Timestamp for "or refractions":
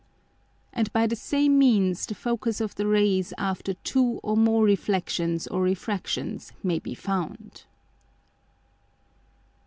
5.45-6.51